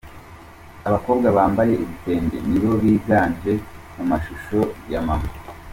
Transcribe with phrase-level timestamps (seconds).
[0.87, 3.53] Abakobwa bambaye ibitenge nibo biganje
[3.95, 4.59] mu mashusho
[4.91, 5.29] ya Mama